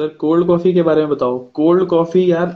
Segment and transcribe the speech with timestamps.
[0.00, 2.54] Sir cold coffee के बारे में बताओ। कोल्ड कॉफ़ी यार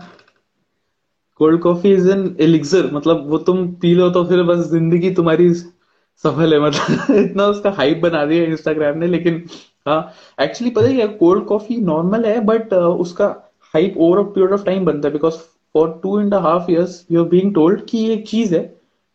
[1.41, 5.53] cold coffee is an elixir मतलब वो तुम पी लो तो फिर बस ज़िंदगी तुम्हारी
[5.55, 9.45] सफल है। मतलब इतना उसका हाइप बना दिया इंस्टाग्राम ने, लेकिन
[9.89, 13.27] हाँ एक्चुअली पता है कोल्ड कॉफ़ी नॉर्मल है बट उसका
[13.75, 15.35] hype over a period of time बनता है। Because
[15.75, 18.63] for two and half years you are being told कि ये चीज़ है,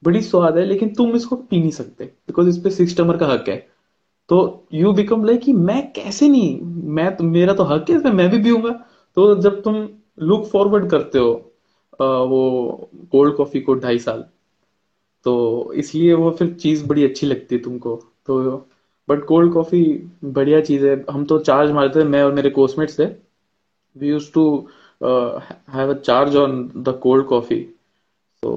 [0.04, 3.50] बड़ी स्वाद है, लेकिन तुम इसको पी नहीं सकते। बिकॉज़ इस पे सिस्टमर का हक
[3.50, 3.66] है।
[4.30, 8.30] तो यू बिकम लाइक कि मैं कैसे नहीं, मैं तो मेरा तो हक है मैं
[8.30, 8.72] भी पीऊँगा।
[9.18, 9.88] तो जब तुम
[10.22, 11.32] लुक फॉरवर्ड करते हो
[12.00, 14.24] वो कोल्ड कॉफ़ी को ढाई साल
[15.26, 17.96] तो इसलिए वो फिर चीज़ बड़ी अच्छी लगती है तुमको।
[18.28, 18.38] तो
[19.08, 19.82] बट कोल्ड कॉफ़ी
[20.26, 23.06] बढ़िया चीज़ है। हम तो चार्ज मारते थे मैं और मेरे कोस्टमेट्स थे
[23.96, 24.46] we used to
[25.02, 27.60] have a charge on the cold coffee
[28.44, 28.52] तो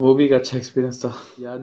[0.00, 1.62] वो भी एक अच्छा एक्सपीरियंस था। याद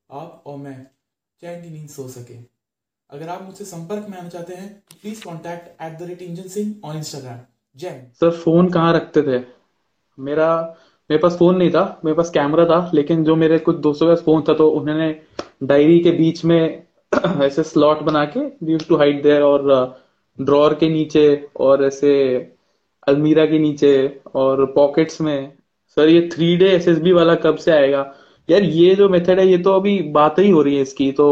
[0.11, 0.75] आप और मैं
[1.41, 2.35] चैन की नींद सो सके।
[3.09, 6.47] अगर आप मुझसे संपर्क में आना चाहते हैं तो please contact at the rate engine
[6.47, 7.39] Singh on Instagram
[7.77, 9.43] Jai sir, phone कहाँ रखते थे?
[10.17, 10.77] मेरा,
[11.09, 14.21] मेरे पास फ़ोन नहीं था, मेरे पास कैमरा था, लेकिन जो मेरे कुछ दोस्तों के
[14.21, 15.09] फ़ोन था तो उन्होंने
[15.63, 16.83] डायरी के बीच में
[17.43, 19.63] ऐसे स्लॉट बना के यूज़ टू हाइड देयर और
[20.41, 21.25] ड्रॉर के नीचे
[21.59, 22.11] और ऐसे
[23.07, 25.53] अलमीरा के नीचे और पॉकेट्स में।
[25.97, 28.03] सर, ये थ्री डे एस वाला कब से आएगा?
[28.51, 31.27] यार, ये जो मेथड है, ये तो अभी बात ही हो रही है इसकी तो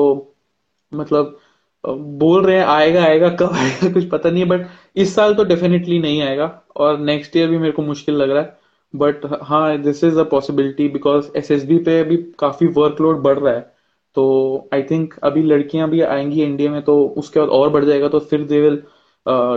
[0.92, 1.38] मतलब
[1.84, 5.44] बोल रहे हैं, आएगा आएगा, कब आएगा, कुछ पता नहीं है बट इस साल तो
[5.46, 6.46] डेफिनेटली नहीं आएगा,
[6.78, 8.58] और नेक्स्ट ईयर भी मेरे को मुश्किल लग रहा है
[8.94, 13.40] बट हाँ this is a possibility because S S B पे अभी काफ़ी वर्कलोड बढ़
[13.40, 13.62] रहा है
[14.16, 14.24] तो
[14.74, 18.20] आई थिंक अभी लड़कियाँ भी आएँगी इंडिया में तो उसके बाद और बढ़ जाएगा तो
[18.22, 18.82] फिर they will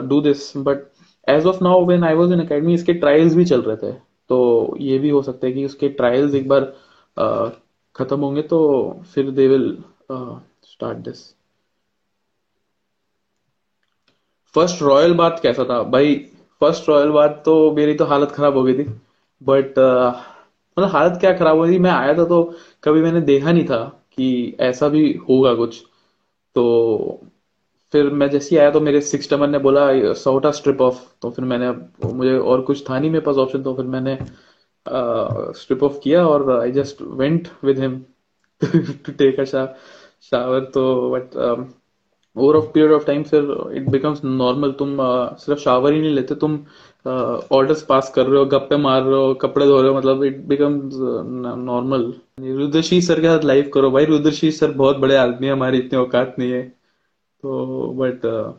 [0.09, 0.83] do this but
[1.27, 3.93] as of now when I was in academy इसके ट्रायल्स भी चल रहे थे
[4.31, 6.73] तो ये भी हो सकता है कि उसके ट्रायल्स एक बार
[7.97, 8.61] खत्म होंगे तो
[9.15, 9.73] फिर they will
[10.11, 11.25] start this
[14.55, 15.83] first royal बात कैसा था?
[15.83, 16.15] भाई
[16.61, 18.84] फ़र्स्ट रॉयल बात तो मेरी तो हालत खराब हो गई थी
[19.43, 19.78] बट
[20.77, 22.43] मतलब हालत क्या खराब हो गई मैं आया था तो
[22.84, 25.83] कभी मैंने देखा नहीं था कि ऐसा भी होगा कुछ।
[26.56, 27.21] तो
[27.94, 31.31] फिर मैं जैसे ही आया तो मेरे सिक्स सिस्टमर ने बोला सौटा स्ट्रिप ऑफ़ तो
[31.31, 31.71] फिर मैंने,
[32.12, 34.19] मुझे और कुछ था नहीं मेरे पास ऑप्शन तो फिर मैंने
[34.87, 37.98] स्ट्रिप ऑफ़ किया और I just went with him
[38.60, 41.37] to take a shower तो but
[42.37, 43.43] over of period of time फिर
[43.76, 44.97] इट बिकम्स नॉर्मल तुम
[45.38, 46.59] सिर्फ़ शावर ही नहीं लेते तुम
[47.06, 50.37] ऑर्डर्स पास कर रहे हो गप्पे मार रहे हो कपड़े धो रहे हो मतलब it
[50.48, 50.94] becomes
[51.64, 52.12] normal
[52.59, 55.99] Rudrashi sir के साथ लाइव करो भाई। रुद्रशी सर बहुत बड़े आदमी है हमारी इतनी
[55.99, 56.62] औकात नहीं है।
[57.44, 58.53] तो बट uh,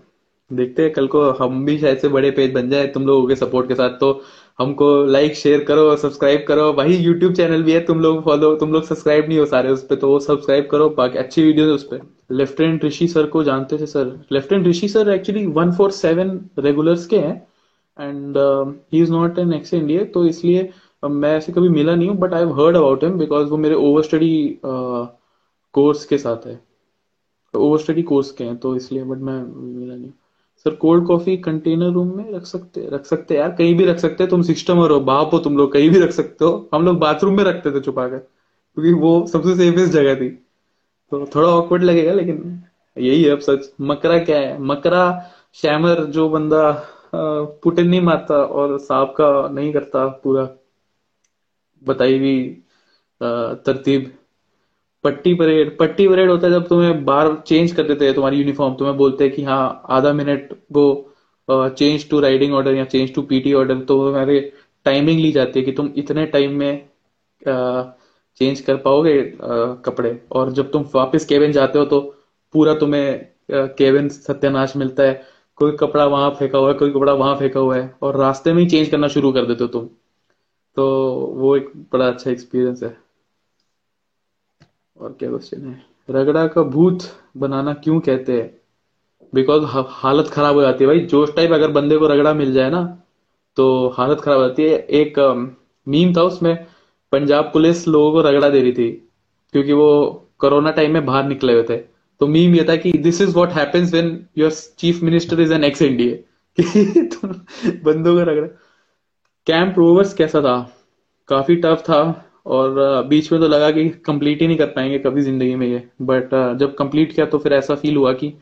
[0.51, 3.35] देखते हैं कल को हम भी शायद से बड़े पेज बन जाए तुम लोगों के
[3.35, 4.11] सपोर्ट के साथ। तो
[4.59, 8.73] हमको लाइक शेयर करो सब्सक्राइब करो। भाई यूट्यूब चैनल भी है तुम लोग फॉलो तुम
[8.73, 11.73] लोग सब्सक्राइब नहीं हो सारे उस पर तो वो सब्सक्राइब करो। बाकी अच्छी वीडियो है
[11.73, 15.91] उस पर लेफ्टिनेंट ऋषि सर को जानते थे sir lieutenant Rishi sir actually one four
[15.91, 17.35] seven regulars के हैं
[17.99, 18.37] and
[18.93, 20.69] he is not an ex India तो इसलिए
[21.03, 23.75] uh, मैं ऐसे कभी मिला नहीं हूँ but I heard about him because वो मेरे
[23.75, 26.59] ओवर स्टडी कोर्स के साथ है।
[27.53, 30.11] ओवर स्टडी कोर्स के हैं तो इसलिए बट मैं मिला नहीं
[30.65, 34.27] sir cold coffee container room में रख सकते रख सकते यार, कहीं भी रख सकते,
[34.27, 37.37] तुम सिस्टम हो, बाप हो तुम लोग, कहीं भी रख सकते हो। हम लोग बाथरूम
[37.37, 40.29] में रखते थे छुपा कर क्योंकि वो सबसे सेफेस्ट जगह थी।
[41.11, 42.61] तो थोड़ा ऑकवर्ड लगेगा, लेकिन
[42.97, 44.61] यही है अब सच। मकरा क्या है?
[44.61, 45.03] मकरा
[45.55, 46.71] शैमर जो बंदा
[47.63, 50.47] पुटिन नहीं मारता और सांप का नहीं करता पूरा,
[51.81, 52.41] बताई हुई
[53.21, 54.11] तरतीब।
[55.03, 58.73] पट्टी परेड पट्टी परेड होता है जब तुम्हें बार चेंज कर देते हैं तुम्हारी यूनिफॉर्म
[58.75, 60.85] तुम्हें बोलते हैं कि हाँ आधा minute go
[61.47, 64.39] change to riding order या चेंज टू पीटी ऑर्डर तो तुम्हारे
[64.85, 66.89] टाइमिंग ली जाती है कि तुम इतने टाइम में
[67.41, 69.21] चेंज कर पाओगे
[69.85, 71.99] कपड़े। और जब तुम वापस केबिन जाते हो तो
[72.53, 75.21] पूरा तुम्हें केबिन सत्यानाश मिलता है।
[75.57, 78.61] कोई कपड़ा वहाँ फेंका हुआ है, कोई कपड़ा वहाँ फेंका हुआ है, और रास्ते में
[78.63, 79.85] ही चेंज करना शुरू कर देते हो तुम।
[80.77, 80.85] तो
[81.35, 82.95] वो एक बड़ा अच्छा एक्सपीरियंस है।
[84.97, 85.81] और क्या क्वेश्चन है?
[86.09, 87.03] रगड़ा का भूत
[87.37, 88.49] बनाना क्यों कहते हैं?
[89.33, 92.69] बिकॉज़ हालत खराब हो जाती है भाई। जोश टाइप अगर बंदे को रगड़ा मिल जाए
[92.69, 92.83] ना
[93.57, 95.19] तो हालत खराब हो जाती है। एक
[95.87, 96.55] मीम था उसमें,
[97.11, 98.89] पंजाब पुलिस लोगों को रगड़ा दे रही थी,
[99.53, 99.89] क्योंकि वो
[100.39, 101.77] कोरोना टाइम में बाहर निकले हुए थे।
[102.21, 105.63] तो मीम ये था कि this is what happens when your chief minister is an
[105.63, 106.23] ex NDA
[106.57, 108.47] कि बंदों का रगड़ा।
[109.47, 110.57] कैंप रोवर्स कैसा था?
[111.29, 111.99] काफ़ी टफ था।
[112.45, 115.87] और बीच में तो लगा कि कंप्लीट ही नहीं कर पाएँगे कभी ज़िंदगी में ये।
[116.01, 116.29] बट
[116.59, 118.33] जब कंप्लीट किया तो फिर ऐसा फील हुआ कि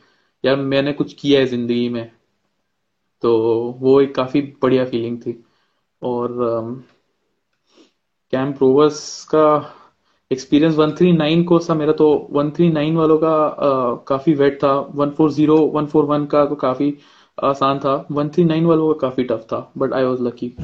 [0.44, 2.10] यार मैंने कुछ किया है ज़िंदगी में।
[3.24, 3.38] तो
[3.80, 5.44] वो एक काफ़ी बढ़िया फीलिंग थी।
[6.02, 6.34] और
[8.34, 9.46] कैंप रोवर्स का
[10.32, 16.28] एक्सपीरियंस 139 कोर्स था मेरा तो 139 वालों का uh, काफ़ी वेट था। 140 141
[16.28, 16.94] का तो काफ़ी
[17.38, 20.56] आसान था। 139 वालों का काफ़ी टफ था। But I was lucky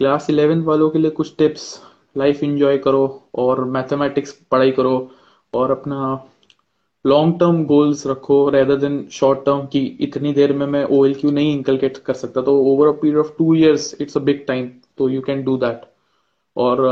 [0.00, 1.62] class 11 वालों के लिए कुछ टिप्स
[2.16, 3.04] लाइफ एंजॉय करो
[3.34, 4.94] और मैथमेटिक्स पढ़ाई करो
[5.52, 5.98] और अपना
[7.04, 11.14] लॉन्ग टर्म गोल्स रखो रेदर देन शॉर्ट टर्म की इतनी देर में मैं ओ एल
[11.14, 14.44] क्यू नहीं इंकलकेट कर सकता। तो over a period of two years it's a big
[14.48, 15.80] time तो यू कैन डू दैट
[16.56, 16.84] और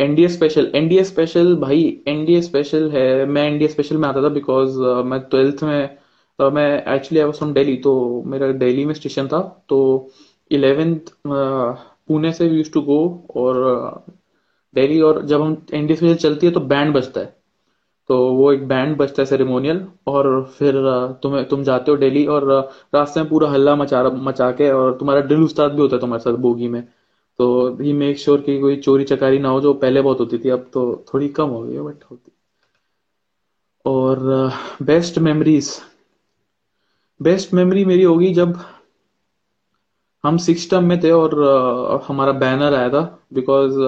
[0.00, 4.78] एनडीए स्पेशल एनडीए स्पेशल भाई एनडीए स्पेशल है। मैं एनडीए स्पेशल में आता था बिकॉज़
[4.78, 5.98] uh, मैं ट्वेल्थ में
[6.38, 9.78] uh, मैं actually I was from Delhi तो मेरा दिल्ली में स्टेशन था तो
[10.50, 13.00] इलेवेंथ पुणे से यूज़ टू गो
[13.36, 13.56] और
[14.74, 17.34] uh, और जब हम एनडीए स्पेशल चलती है तो बैंड बजता है।
[18.10, 20.26] तो वो एक बैंड बजता है सेरेमोनियल और
[20.58, 20.74] फिर
[21.22, 22.44] तुम्हें तुम जाते हो डेली और
[22.94, 26.22] रास्ते में पूरा हल्ला मचा मचा के और तुम्हारा ड्रिल उस्ताद भी होता है तुम्हारे
[26.22, 26.82] साथ बोगी में।
[27.38, 30.50] तो ही मेक श्योर कि कोई चोरी चकारी ना हो जो पहले बहुत होती थी
[30.50, 32.32] अब तो थोड़ी कम हो गई है बट होती।
[33.84, 34.18] और
[34.82, 35.70] बेस्ट मेमोरीज
[37.20, 38.58] बेस्ट मेमोरी मेरी होगी जब
[40.24, 41.34] हम सिक्स टर्म में थे और
[42.08, 43.00] हमारा बैनर आया था
[43.34, 43.78] बिकॉज़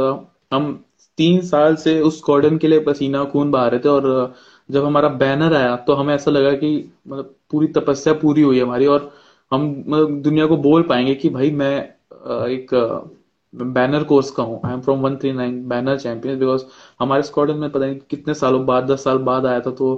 [0.53, 0.73] हम
[1.19, 4.35] तीन साल से उस कॉर्डन के लिए पसीना खून बहा रहे थे और
[4.69, 6.71] जब हमारा बैनर आया तो हमें ऐसा लगा कि
[7.09, 9.11] मतलब पूरी तपस्या पूरी हुई हमारी और
[9.53, 11.77] हम मतलब दुनिया को बोल पाएँगे कि भाई मैं
[12.49, 12.75] एक
[13.53, 16.65] बैनर कोर्स का हूँ। I am from one three nine banner champion because
[17.01, 19.95] हमारे स्क्वाडन में पता नहीं कितने सालों बाद, दस साल बाद आया था तो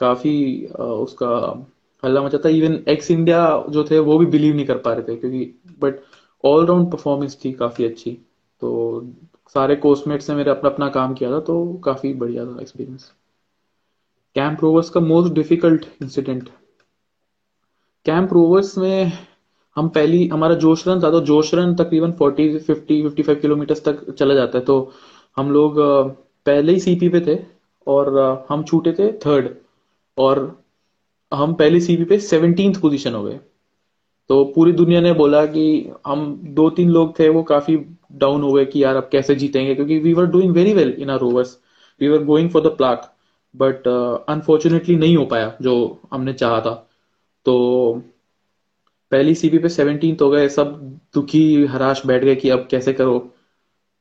[0.00, 1.28] काफ़ी उसका
[2.02, 5.02] हल्ला मचा था इवन एक्स इंडिया जो थे, वो भी बिलीव नहीं कर पा रहे
[5.02, 5.44] थे, क्योंकि
[5.80, 6.00] बट
[6.44, 8.10] ऑलराउंड परफॉर्मेंस थी, काफ़ी अच्छी।
[8.62, 9.12] तो
[9.54, 11.54] सारे कोर्समेट्स ने मेरे अपना अपना काम किया था तो
[11.84, 13.12] काफ़ी बढ़िया था एक्सपीरियंस
[14.36, 16.48] कैंप रोवर्स का most difficult incident
[18.06, 19.12] camp rovers में
[19.76, 24.10] हम पहली, हमारा जोश रन था तो जोश रन तकरीबन 40 50 55 किलोमीटर तक
[24.10, 24.92] चला जाता है। तो
[25.36, 25.76] हम लोग
[26.46, 27.38] पहले ही सीपी पे थे,
[27.86, 29.48] और हम छूटे थे थर्ड
[30.18, 30.40] और
[31.32, 33.38] हम पहली सीपी पे सेवनटींथ पोजीशन हो गए।
[34.30, 35.64] तो पूरी दुनिया ने बोला कि
[36.06, 37.76] हम दो तीन लोग थे वो काफ़ी
[38.12, 41.10] डाउन हो गए कि यार अब कैसे जीतेंगे क्योंकि we were doing very well in
[41.10, 41.58] our rovers
[42.00, 43.12] we were going for the plaque
[43.54, 43.88] but
[44.28, 46.74] unfortunately नहीं हो पाया जो हमने चाहा था।
[47.46, 48.02] तो
[49.12, 53.18] पहली सीपी पे सेवनटीन हो गए सब दुखी हराश बैठ गए कि अब कैसे करो।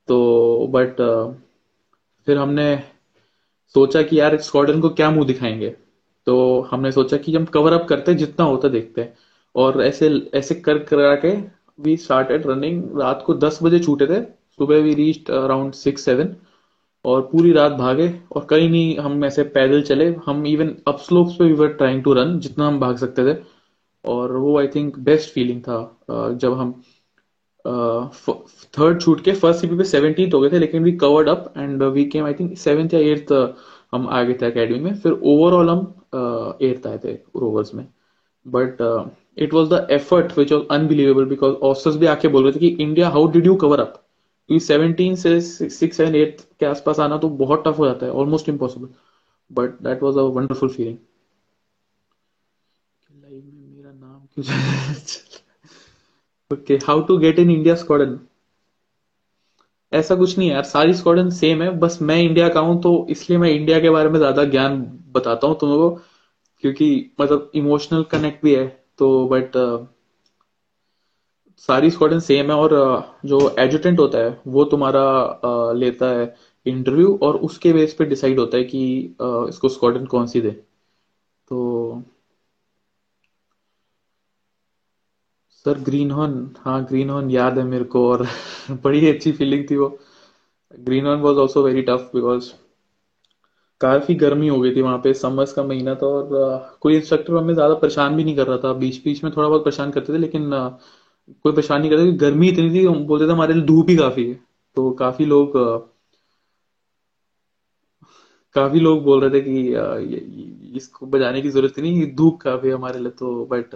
[0.08, 1.34] तो बट uh,
[2.28, 2.76] फिर हमने
[3.76, 5.76] सोचा कि यार स्क्वाडन को क्या मुँह दिखाएँगे।
[6.28, 9.14] तो हमने सोचा कि हम कवर अप करते हैं, जितना होता देखते हैं।
[9.56, 11.32] और ऐसे ऐसे कर, करा के
[11.80, 14.22] वी स्टार्टेड रनिंग रात को दस बजे छूटे थे।
[14.60, 16.36] सुबह we reach around six seven
[17.06, 21.36] और पूरी रात भागे और कहीं नहीं हम ऐसे पैदल चले। हम इवन अप स्लोप्स
[21.36, 23.38] पे we were trying to run जितना हम भाग सकते थे।
[24.06, 26.82] और वो आई थिंक बेस्ट फीलिंग था जब हम
[28.78, 31.84] थर्ड छूट के फ़र्स्ट सीपी पे सेवनटीन हो गए थे, लेकिन we covered up and
[31.84, 33.34] we came I think seventh या एट्थ
[33.94, 35.82] हम आ गए थे अकेडमी में फिर ओवरऑल हम
[36.64, 37.88] एट्थ आए थे रोवर्स में.
[38.46, 38.78] But
[39.38, 42.68] it was the effort which was unbelievable because oysters भी आके बोल रहे थे कि
[42.84, 43.94] India how did you cover up
[44.50, 48.12] क्योंकि सेवनटीन से सिक्स सेवन एट के आसपास आना तो बहुत टफ हो जाता है
[48.14, 48.88] almost impossible
[49.52, 50.98] but that was a wonderful feeling
[53.22, 55.38] live में मेरा नाम क्यों
[56.52, 58.20] okay how to get in India squadron
[59.92, 63.08] ऐसा कुछ नहीं है यार सारी स्क्वाडन सेम है बस मैं इंडिया का हूँ तो
[63.10, 64.82] इसलिए मैं इंडिया के बारे में ज़्यादा ज्ञान
[65.12, 66.02] बताता हूँ तुम लोगों को
[66.64, 68.68] क्योंकि मतलब इमोशनल कनेक्ट भी है
[68.98, 69.86] तो बट uh,
[71.58, 75.04] सारी स्क्वाडन सेम है और uh, जो एजुटेंट होता है वो तुम्हारा
[75.46, 78.84] uh, लेता है इंटरव्यू और उसके बेस पे डिसाइड होता है कि
[79.50, 80.52] इसको स्क्वाडन कौन सी दे।
[81.52, 82.04] तो
[85.66, 88.26] सर ग्रीन हॉर्न हाँ ग्रीन हॉर्न याद है मेरे को और
[88.84, 89.90] बड़ी अच्छी फीलिंग थी वो।
[90.80, 92.52] Green horn was also very tough because
[93.82, 97.54] काफ़ी गर्मी हो गई थी वहाँ पे समर्स का महीना था और कोई इंस्ट्रक्टर हमें
[97.54, 100.18] ज़्यादा परेशान भी नहीं कर रहा था। बीच बीच में थोड़ा बहुत परेशान करते थे,
[100.18, 100.50] लेकिन
[101.46, 104.40] कोई परेशान नहीं करते गर्मी इतनी थी बोलते थे हमारे लिए धूप ही काफ़ी है।
[104.78, 105.58] तो काफ़ी लोग
[108.56, 113.00] काफ़ी लोग बोल रहे थे कि इसको बजाने की ज़रूरत नहीं धूप काफ़ी है हमारे
[113.00, 113.76] लिए तो बट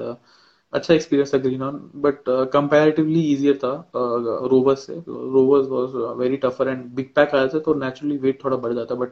[0.74, 2.18] अच्छा एक्सपीरियंस था green on but
[2.54, 4.94] comparatively easier था रोवर से.
[5.08, 8.96] Rovers was very tougher and big pack आया था तो नेचुरली वेट थोड़ा बढ़ जाता
[8.96, 9.10] but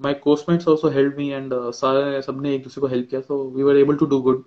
[0.00, 3.62] my coursemates also help me and सारे सबने एक दूसरे को हेल्प किया so we
[3.62, 4.42] were able to do good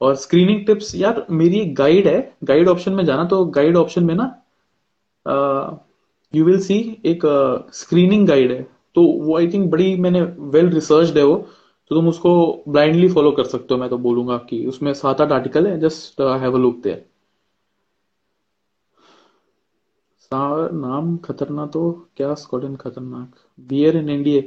[0.00, 4.04] और स्क्रीनिंग टिप्स यार मेरी एक गाइड है गाइड ऑप्शन में जाना तो गाइड ऑप्शन
[4.04, 4.24] में ना
[6.34, 7.20] यू विल सी एक
[7.72, 8.62] स्क्रीनिंग uh, गाइड है.
[8.94, 11.46] तो वो आई थिंक बड़ी मैंने वेल well रिसर्च है वो
[11.90, 12.32] तो तुम उसको
[12.68, 16.20] ब्लाइंडली फॉलो कर सकते हो, मैं तो बोलूँगा कि उसमें सात आठ आर्टिकल है just
[16.40, 17.04] have a look there
[20.74, 21.80] नाम खतरनाक तो
[22.16, 23.30] क्या स्कॉटलैंड खतरनाक?
[23.68, 24.42] बियर इन इंडिया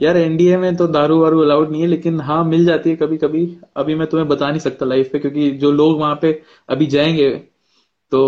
[0.00, 3.16] यार एनडीए में तो दारू वारू अलाउड नहीं है, लेकिन हाँ मिल जाती है कभी
[3.18, 3.46] कभी
[3.76, 6.32] अभी मैं तुम्हें बता नहीं सकता लाइफ पे, क्योंकि जो लोग वहाँ पे
[6.68, 7.30] अभी जाएँगे
[8.12, 8.22] तो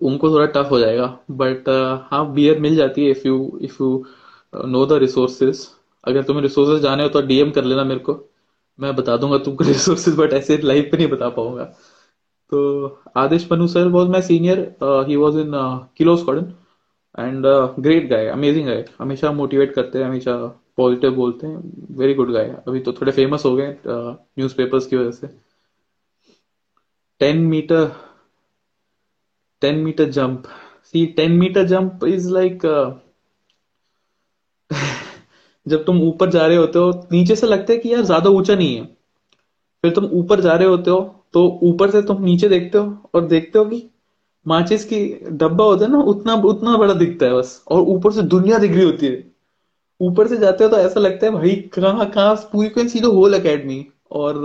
[0.00, 1.68] उनको थोड़ा टफ हो जाएगा। बट
[2.10, 4.04] हाँ बियर मिल जाती है if you if you
[4.52, 5.66] know the resources
[6.08, 8.18] अगर तुम्हें रिसोर्सेज जाने हो तो डीएम कर लेना मेरे को।
[8.78, 11.64] मैं बता दूँगा तुमको रिसोर्सेज बट ऐसे लाइफ पे नहीं बता पाऊँगा।
[12.52, 14.60] तो Aadesh Pannu sir was my senior
[15.08, 15.52] he was in
[15.98, 16.52] kilo squadron
[17.18, 17.46] and
[17.82, 20.36] great guy amazing guy हमेशा मोटिवेट करते हैं, हमेशा
[20.76, 25.10] पॉजिटिव बोलते हैं। वेरी गुड गाय अभी तो थोड़े फ़ेमस हो गए न्यूज़पेपर्स की वजह
[25.10, 25.26] से।
[27.20, 27.90] Ten metre
[29.62, 30.42] ten metre jump
[30.84, 32.64] C ten metre jump is like
[35.68, 38.54] जब तुम ऊपर जा रहे होते हो नीचे से लगता है कि यार ज़्यादा ऊँचा
[38.54, 38.84] नहीं है।
[39.84, 41.00] फिर तुम ऊपर जा रहे होते हो
[41.34, 43.82] तो ऊपर से तुम नीचे देखते हो और देखते हो कि
[44.46, 44.98] माचिस की
[45.32, 48.72] डब्बा होता है ना उतना उतना बड़ा दिखता है बस और ऊपर से दुनिया दिख
[48.72, 49.24] रही होती है।
[50.00, 53.38] ऊपर से जाते हो तो ऐसा लगता है भाई कहाँ कहाँ पूरी कोई सी होल
[53.38, 54.44] अकेडमी और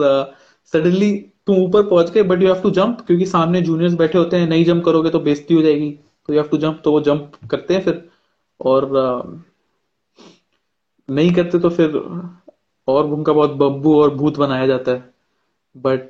[0.74, 1.12] सडनली
[1.48, 4.48] तुम ऊपर पहुँच गए but you have to jump क्योंकि सामने जूनियर्स बैठे होते हैं
[4.50, 5.89] नहीं जंप करोगे तो बेइज्जती हो जाएगी।
[6.30, 8.03] तो यू हैव टू जंप तो वो जंप करते हैं फिर
[8.60, 9.52] और uh,
[11.10, 11.95] नहीं करते तो फिर
[12.88, 15.13] और उनका बहुत बब्बू और भूत बनाया जाता है।
[15.75, 16.10] बट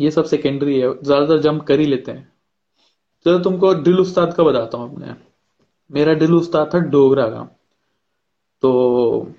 [0.00, 2.32] ये सब सेकेंडरी है। ज़्यादातर जंप कर ही लेते हैं।
[3.26, 5.14] चलो तुमको ड्रिल उस्ताद का बताता हूँ अपने।
[5.90, 7.42] मेरा ड्रिल उस्ताद था डोगरा का।
[8.62, 9.32] तो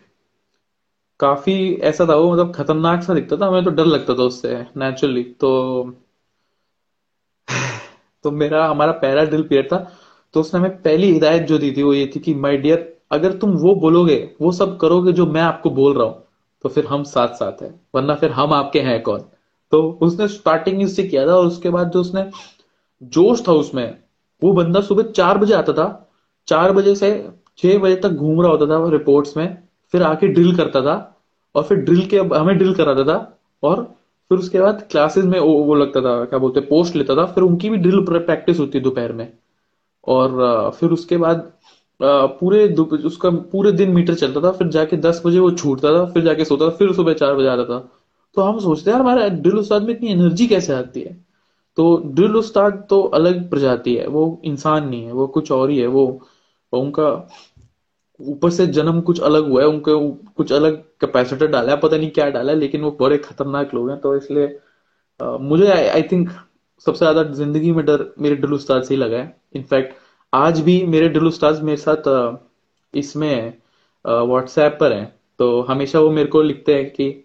[1.19, 4.55] काफ़ी ऐसा था वो मतलब खतरनाक सा दिखता था। हमें तो डर लगता था उससे
[4.77, 5.51] नेचुरली तो
[8.25, 9.77] तो मेरा, हमारा पहला ड्रिल पीरियड था।
[10.33, 13.33] तो उसने हमें पहली हिदायत जो दी थी वो ये थी कि माय डियर अगर
[13.33, 16.23] तुम वो बोलोगे वो सब करोगे जो मैं आपको बोल रहा हूँ
[16.63, 19.19] तो फिर हम साथ साथ हैं वरना फिर हम आपके हैं कौन?
[19.71, 22.29] तो उसने स्टार्टिंग इससे किया था और उसके बाद जो उसने
[23.01, 23.97] जोश था उसमें
[24.41, 25.87] वो बंदा सुबह चार बजे आता था
[26.47, 27.09] चार बजे से
[27.57, 29.57] छह बजे तक घूम रहा होता था वो रिपोर्ट्स में
[29.91, 30.95] फिर आके ड्रिल करता था
[31.55, 33.17] और फिर ड्रिल के हमें ड्रिल कराता था
[33.63, 33.83] और
[34.31, 37.69] फिर उसके बाद क्लासेस में वो, लगता था क्या बोलते पोस्ट लेता था फिर उनकी
[37.69, 39.27] भी ड्रिल प्रैक्टिस होती दोपहर में
[40.07, 41.51] और फिर उसके बाद
[41.99, 42.67] पूरे
[43.05, 46.45] उसका पूरे दिन मीटर चलता था, फिर जाके दस बजे वो छूटता था, फिर जाके
[46.45, 47.79] सोता था, फिर सुबह चार बजे आता था।
[48.35, 51.13] तो हम सोचते हैं हमारा ड्रिल उस्ताद में इतनी एनर्जी कैसे आती है?
[51.77, 55.77] तो ड्रिल उस्ताद तो अलग प्रजाति है, वो इंसान नहीं है, वो कुछ और ही
[55.77, 56.21] है, वो
[56.73, 57.07] उनका
[58.19, 59.93] ऊपर से जन्म कुछ अलग हुआ है, उनके
[60.33, 63.89] कुछ अलग कैपेसिटर डाला है, पता नहीं क्या डाला है, लेकिन वो बड़े खतरनाक लोग
[63.89, 64.57] हैं तो इसलिए
[65.19, 66.29] मुझे आई थिंक
[66.85, 69.93] सबसे ज़्यादा ज़िंदगी में डर मेरे ड्रिल उस्ताद से ही लगा है। इनफैक्ट
[70.33, 72.37] आज भी मेरे ड्रिल उस्ताद मेरे साथ
[72.95, 73.53] इसमें
[74.07, 77.23] व्हाट्सएप पर हैं। तो हमेशा वो मेरे को लिखते हैं कि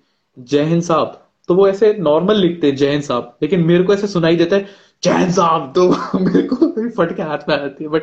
[0.52, 4.36] हिंद साहब। तो वो ऐसे नॉर्मल लिखते हैं हिंद साहब। लेकिन मेरे को ऐसे सुनाई
[4.36, 4.66] देता है
[5.06, 5.90] हिंद साहब। तो
[6.20, 6.56] मेरे को
[6.90, 8.02] फट के हाथ में आ जाती है। बट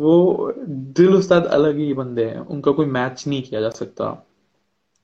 [0.00, 4.26] वो ड्रिल उस्ताद अलग ही बंदे हैं। उनका कोई मैच नहीं किया जा सकता।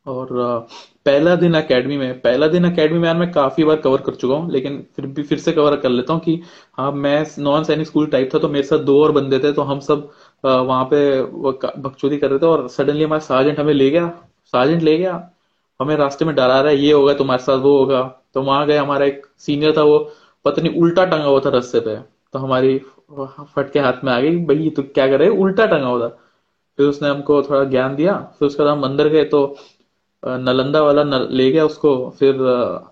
[0.09, 0.67] और
[1.07, 4.35] पहला दिन एकेडमी में, पहला दिन एकेडमी में यार मैं काफ़ी बार कवर कर चुका
[4.35, 6.41] हूँ, लेकिन फिर भी, फिर से कवर कर लेता हूँ कि
[6.79, 9.63] हाँ मैं नॉन सैनिक स्कूल टाइप था तो मेरे साथ दो और बंदे थे तो
[9.63, 10.11] हम सब
[10.45, 14.09] वहाँ पे बकचोदी कर रहे थे और सडनली हमारा सार्जेंट हमें ले गया
[14.53, 15.31] सार्जेंट ले गया,
[15.81, 18.03] हमें रास्ते में डरा रहा है, ये होगा तुम्हारे साथ, वो होगा
[18.35, 19.99] तो वहाँ गए, हमारा एक सीनियर था, वो
[20.45, 21.97] पता नहीं उल्टा टंगा हुआ था रास्ते पे
[22.33, 22.79] तो हमारी
[23.57, 26.17] फट के हाथ में आ गई, भाई तो क्या करे उल्टा टंगा हुआ था,
[26.79, 29.47] फिर उसने हमको थोड़ा ज्ञान दिया, फिर उसके बाद हम अंदर गए तो
[30.23, 32.41] नालंदा वाला न, ले गया उसको फिर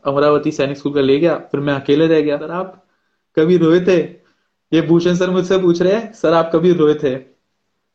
[0.07, 2.83] अमरावती सैनिक स्कूल का ले गया फिर मैं अकेले रह गया। सर आप
[3.37, 3.97] कभी रोए थे?
[4.73, 7.17] ये भूषण सर मुझसे पूछ रहे हैं सर आप कभी रोए थे?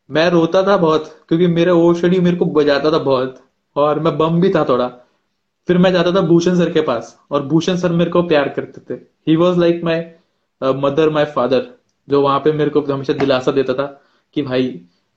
[0.09, 3.39] मैं रोता था बहुत क्योंकि मेरा ओशडी मेरे को बजाता था बहुत
[3.75, 4.87] और मैं बम भी था थोड़ा।
[5.67, 8.81] फिर मैं जाता था भूषण सर के पास और भूषण सर मेरे को प्यार करते
[8.89, 9.99] थे। He was like my
[10.61, 11.65] mother my father
[12.07, 13.85] जो वहाँ पे मेरे को हमेशा दिलासा देता था
[14.35, 14.67] कि भाई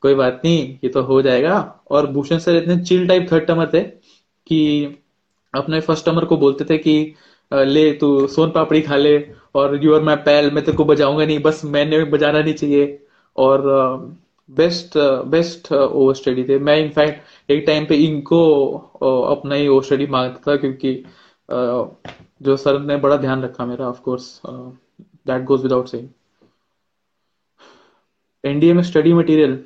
[0.03, 1.59] कोई बात नहीं ये तो हो जाएगा।
[1.91, 3.81] और भूषण सर इतने चिल टाइप थर्ड टमर थे
[4.47, 4.61] कि
[5.55, 6.95] अपने फ़र्स्ट को बोलते थे कि
[7.51, 9.17] ले तू सोन पापड़ी खा ले
[9.57, 12.99] और यू आर पैल मैं तेरे को बजाऊँगा नहीं, बस मैंने बजाना नहीं चाहिए।
[13.37, 13.63] और
[14.49, 14.97] बेस्ट
[15.31, 18.41] बेस्ट ओवर स्टडी थे। मैं इनफैक्ट एक टाइम पे इनको
[19.35, 20.95] अपना ही ओवर स्टडी माँगता था क्योंकि
[22.43, 26.09] जो सर ने बड़ा ध्यान रखा मेरा of course that goes without saying
[28.45, 29.59] NDA में स्टडी मटेरियल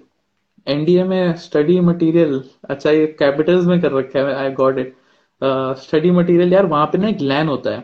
[0.68, 4.94] एनडीए में स्टडी मटेरियल अच्छा ये कैपिटल्स में कर रखा है I got it
[5.78, 7.80] study material यार वहाँ पे ना एक लैन होता है।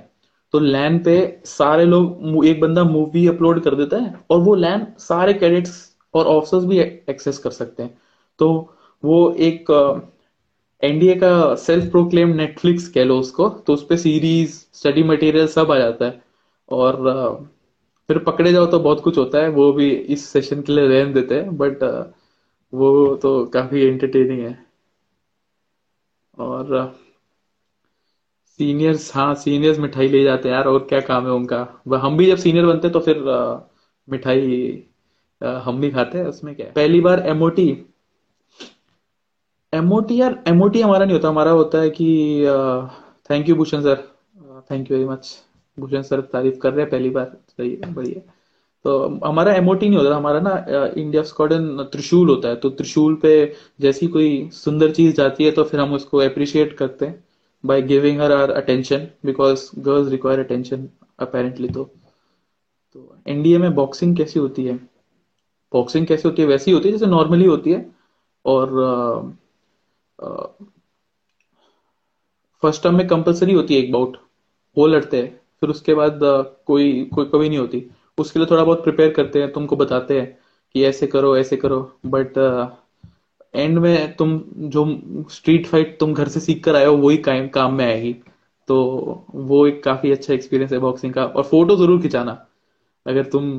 [0.54, 4.86] तो लैन पे सारे लोग एक बंदा मूवी अपलोड कर देता है और वो लैन
[4.98, 5.72] सारे कैडेट्स
[6.14, 7.96] और ऑफिसर्स भी एक्सेस कर सकते हैं।
[8.40, 8.48] तो
[9.02, 9.70] वो एक
[10.82, 15.72] एनडीए का सेल्फ प्रोक्लेम नेटफ्लिक्स कह लो उसको तो उस पर सीरीज़ स्टडी मटेरियल सब
[15.72, 16.22] आ जाता है।
[16.68, 17.46] और uh,
[18.08, 21.12] फिर पकड़े जाओ तो बहुत कुछ होता है वो भी इस सेशन के लिए रहन
[21.12, 21.82] देते हैं बट
[22.74, 22.90] वो
[23.22, 24.54] तो काफ़ी एंटरटेनिंग है।
[26.38, 26.72] और
[28.60, 31.66] सीनियर्स हाँ सीनियर्स मिठाई ले जाते हैं यार और क्या काम है उनका?
[31.88, 33.58] वह हम भी जब सीनियर बनते हैं तो फिर आ,
[34.08, 34.48] मिठाई
[35.40, 37.68] आ, हम भी खाते हैं उसमें क्या पहली बार एमओटी
[39.72, 42.06] एमओटी यार एमओटी हमारा नहीं होता हमारा होता है कि
[43.30, 44.02] thank you Bhushan sir.
[44.70, 45.34] Thank you very much
[45.78, 48.33] Bhushan sir तारीफ़ कर रहे हैं पहली बार सही है बढ़िया।
[48.84, 50.54] तो हमारा एमओटी नहीं होता हमारा ना
[50.96, 53.32] इंडिया स्कॉडन त्रिशूल होता है तो त्रिशूल पे
[53.80, 57.22] जैसी कोई सुंदर चीज़ जाती है तो फिर हम उसको अप्रिशिएट करते हैं
[57.64, 60.88] by giving her or attention because girls require attention
[61.20, 61.84] apparently तो।
[62.94, 64.74] तो एनडीए में बॉक्सिंग कैसी होती है?
[65.72, 66.48] बॉक्सिंग कैसी होती है?
[66.48, 67.86] वैसी होती है जैसे नॉर्मली होती है,
[68.44, 69.36] और
[72.62, 74.16] फ़र्स्ट टर्म में कंपलसरी होती है एक बाउट
[74.76, 75.28] वो लड़ते हैं,
[75.60, 76.18] फिर उसके बाद
[76.66, 77.86] कोई कोई कभी नहीं होती।
[78.18, 80.38] उसके लिए थोड़ा बहुत प्रिपेयर करते हैं, तुमको बताते हैं
[80.74, 82.38] कि ऐसे करो ऐसे करो। बट
[83.54, 84.84] एंड में तुम जो
[85.30, 88.14] स्ट्रीट फाइट तुम घर से सीख कर आए हो, वही काम काम में आएगी।
[88.68, 92.32] तो वो एक काफ़ी अच्छा एक्सपीरियंस है बॉक्सिंग का। और फ़ोटो ज़रूर खिंचाना।
[93.06, 93.50] अगर तुम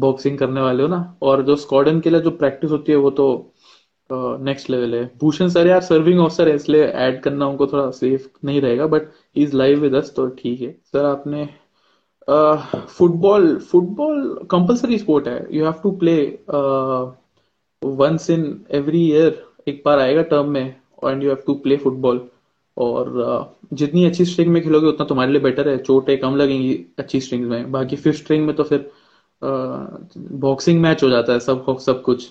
[0.00, 3.10] बॉक्सिंग करने वाले हो ना, और जो स्कॉडन के लिए जो प्रैक्टिस होती है, वो
[3.10, 3.56] तो
[4.10, 8.26] नेक्स्ट लेवल है। भूषण सर यार सर्विंग ऑफिसर है, इसलिए ऐड करना उनको थोड़ा सेफ़
[8.44, 9.02] नहीं रहेगा but
[9.36, 11.48] is live with us तो ठीक है। सर आपने
[12.28, 15.46] फुटबॉल फुटबॉल कंपलसरी स्पोर्ट है.
[15.52, 16.16] You have to play
[17.82, 20.66] once in every year एक बार आएगा टर्म में
[21.04, 22.20] and you have to play football
[22.76, 25.76] और uh, जितनी अच्छी स्ट्रिंग में खेलोगे उतना तुम्हारे लिए बेटर है.
[25.78, 27.70] चोटें कम लगेंगी अच्छी स्ट्रिंग में.
[27.72, 28.90] बाकी फिफ्थ स्ट्रिंग में तो फिर
[29.42, 32.30] बॉक्सिंग uh, मैच हो जाता है सब सब कुछ.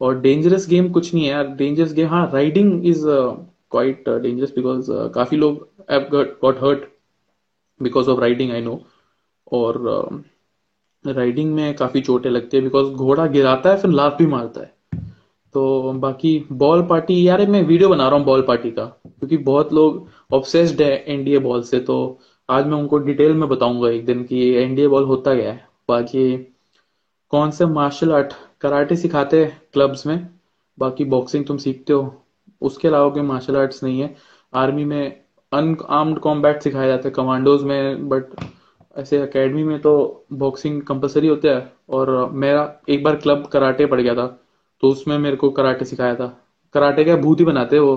[0.00, 1.46] और डेंजरस गेम कुछ नहीं है यार.
[1.56, 6.84] डेंजरस गेम हाँ riding is quite dangerous because काफ़ी लोग hurt
[7.80, 8.74] because of riding I know
[9.54, 10.22] और
[11.04, 14.72] राइडिंग में काफ़ी चोटें लगती है बिकॉज़ घोड़ा गिराता है, फिर लात भी मारता है।
[15.54, 19.72] तो बाकी बॉल पार्टी यार मैं वीडियो बना रहा हूँ बॉल पार्टी का, क्योंकि बहुत
[19.72, 21.96] लोग ऑब्सेस्ड है एनडीए बॉल से तो
[22.48, 26.36] आज मैं उनको डिटेल में बताऊँगा एक दिन कि एनडीए बॉल होता गया है। बाकी
[27.32, 30.28] कौन से मार्शल आर्ट कराटे सिखाते हैं क्लब्स में,
[30.78, 32.14] बाकी बॉक्सिंग तुम सीखते हो,
[32.62, 34.14] उसके अलावा कोई मार्शल आर्ट्स नहीं है।
[34.52, 38.34] आर्मी में अनआर्म्ड कॉम्बैट सिखाया जाता है कमांडोज में बट
[38.96, 39.92] ऐसे एकेडमी में तो
[40.32, 44.26] बॉक्सिंग कंपलसरी होता है और मेरा एक बार क्लब कराटे पड़ गया था
[44.82, 46.26] तो उसमें मेरे को कराटे सिखाया था।
[46.74, 47.96] कराटे का भूत ही बनाते वो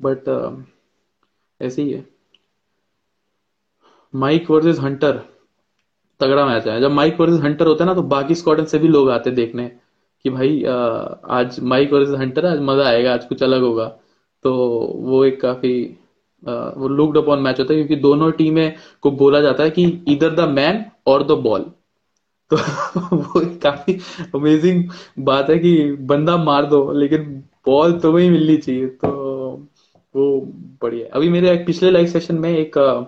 [0.00, 0.28] बट
[1.60, 2.04] ऐसे ही है।
[4.14, 5.20] माइक वर्सेस हंटर
[6.20, 8.88] तगड़ा मैच है। जब माइक वर्सेस हंटर होता है ना तो बाकी स्क्वाडन से भी
[8.88, 9.70] लोग आते देखने
[10.24, 13.86] कि भाई आज माइक वर्सेस हंटर आज मज़ा आएगा, आज कुछ अलग होगा।
[14.44, 14.54] तो
[15.00, 15.98] वो एक काफ़ी
[16.44, 20.30] वो लुकड अपॉन मैच होता है क्योंकि दोनों टीमें को बोला जाता है कि इधर
[20.30, 21.62] द मैन और द बॉल
[22.52, 22.56] तो
[23.16, 23.94] वो काफ़ी
[24.34, 24.84] अमेजिंग
[25.18, 29.10] बात है कि बंदा मार दो लेकिन बॉल तुम्हें ही मिलनी चाहिए तो
[30.16, 30.40] वो
[30.82, 33.04] बढ़िया अभी मेरे एक पिछले लाइव सेशन में एक आ,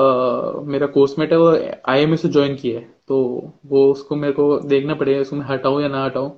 [0.00, 1.58] आ, मेरा कोर्समेट है वो
[1.88, 5.80] आईएमए से ज्वाइन किया है तो वो उसको मेरे को देखना पड़ेगा उसको मैं हटाऊं
[5.80, 6.30] या ना हटाऊं।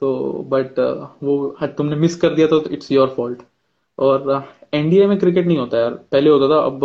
[0.00, 0.78] तो बट
[1.22, 3.38] वो तुमने मिस कर दिया तो इट्स योर फॉल्ट
[3.98, 4.44] और
[4.74, 6.80] एनडीए में क्रिकेट नहीं होता यार। पहले होता था, अब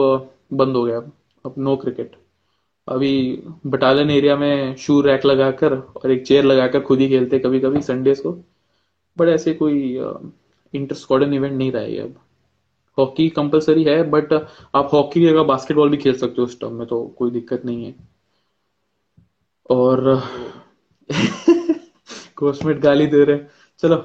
[0.54, 1.00] बंद हो गया।
[1.46, 2.16] अब नो क्रिकेट
[2.88, 3.12] अभी
[3.68, 7.82] बटालियन एरिया में शू रैक लगाकर और एक चेयर लगाकर खुद ही खेलते कभी कभी
[7.82, 8.32] संडेज को।
[9.18, 9.82] बट ऐसे कोई
[10.74, 12.16] इंटर स्क्वाडन इवेंट नहीं रहा है अब।
[12.98, 16.74] हॉकी कंपलसरी है बट आप हॉकी की जगह बास्केटबॉल भी खेल सकते हो उस टर्म
[16.74, 17.96] में तो कोई दिक्कत नहीं है।
[19.70, 20.02] और
[22.36, 23.40] कोर्समेट गाली दे रहे
[23.84, 23.98] चलो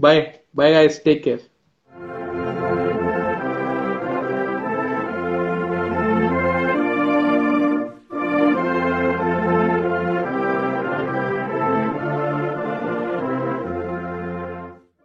[0.00, 0.20] bye
[0.56, 1.48] bye guys take care